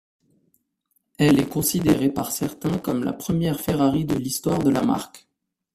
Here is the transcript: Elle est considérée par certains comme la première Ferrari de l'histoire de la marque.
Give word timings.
Elle 1.19 1.37
est 1.39 1.47
considérée 1.47 2.09
par 2.09 2.31
certains 2.31 2.79
comme 2.79 3.03
la 3.03 3.13
première 3.13 3.61
Ferrari 3.61 4.03
de 4.03 4.15
l'histoire 4.15 4.57
de 4.63 4.71
la 4.71 4.81
marque. 4.81 5.27